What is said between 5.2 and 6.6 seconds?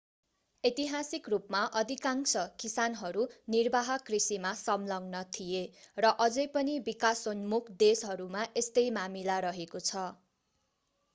थिए र अझै